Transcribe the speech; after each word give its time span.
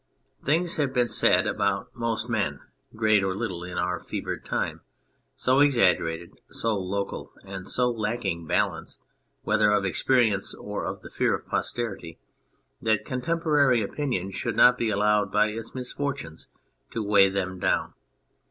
Things 0.43 0.77
have 0.77 0.93
been 0.93 1.09
said 1.09 1.45
about 1.45 1.95
most 1.95 2.27
men, 2.27 2.61
great 2.95 3.23
or 3.23 3.35
little, 3.35 3.63
in 3.63 3.77
our 3.77 3.99
fevered 3.99 4.43
time, 4.43 4.81
so 5.35 5.59
exaggerated, 5.59 6.41
so 6.49 6.75
local 6.75 7.31
and 7.45 7.69
so 7.69 7.87
lacking 7.91 8.47
balance, 8.47 8.97
whether 9.43 9.69
of 9.71 9.85
experience 9.85 10.55
or 10.55 10.85
of 10.87 11.01
the 11.03 11.11
fear 11.11 11.35
of 11.35 11.45
posterity, 11.45 12.17
that 12.81 13.05
contemporary 13.05 13.83
opinion 13.83 14.31
should 14.31 14.55
not 14.55 14.75
be 14.75 14.89
allowed 14.89 15.31
by 15.31 15.49
its 15.49 15.75
misfortunes 15.75 16.47
to 16.89 17.03
weigh 17.03 17.29
them 17.29 17.59
down. 17.59 17.93